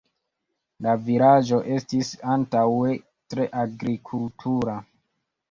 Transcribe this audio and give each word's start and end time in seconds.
La 0.85 0.93
vilaĝo 1.09 1.59
estis 1.75 2.09
antaŭe 2.37 2.97
tre 3.35 3.47
agrikultura. 3.67 4.77